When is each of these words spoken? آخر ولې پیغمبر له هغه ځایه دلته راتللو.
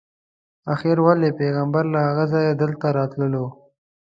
آخر 0.73 0.97
ولې 1.05 1.29
پیغمبر 1.39 1.83
له 1.93 1.99
هغه 2.07 2.25
ځایه 2.33 2.53
دلته 2.63 2.87
راتللو. 2.97 3.45